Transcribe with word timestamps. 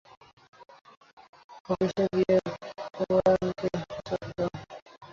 অফিসে 1.69 2.05
গিয়ে 2.15 2.37
কুমারানকে 2.95 3.67
চাপ 4.07 4.23
দাও। 4.37 4.49